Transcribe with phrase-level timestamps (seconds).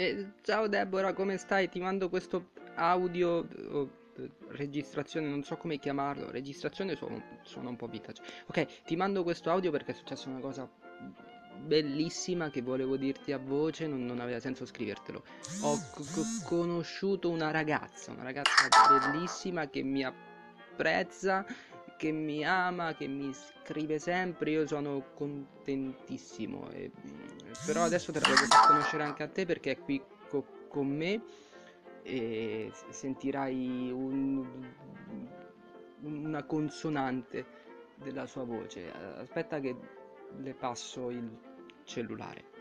[0.00, 1.68] Eh, ciao Deborah, come stai?
[1.68, 6.30] Ti mando questo audio o eh, registrazione, non so come chiamarlo.
[6.30, 8.22] Registrazione suona, un po' vintage.
[8.46, 10.70] Ok, ti mando questo audio perché è successa una cosa
[11.66, 15.24] bellissima che volevo dirti a voce, non, non aveva senso scrivertelo.
[15.62, 18.68] Ho c- conosciuto una ragazza, una ragazza
[19.10, 21.44] bellissima che mi apprezza,
[21.98, 24.52] che mi ama, che mi scrive sempre.
[24.52, 26.70] Io sono contentissimo.
[26.70, 26.90] E,
[27.66, 30.86] però adesso te la voglio far conoscere anche a te perché è qui co- con
[30.86, 31.20] me
[32.02, 34.46] e sentirai un,
[36.02, 37.44] una consonante
[37.96, 38.90] della sua voce.
[38.92, 39.76] Aspetta che
[40.36, 41.28] le passo il
[41.82, 42.57] cellulare.